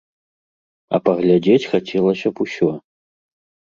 [0.95, 2.69] А паглядзець хацелася б усё!